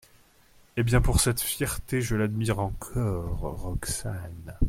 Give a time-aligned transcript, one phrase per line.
[0.77, 3.37] Eh bien, pour cette fierté, je l'admire encore!
[3.61, 4.55] ROXANE.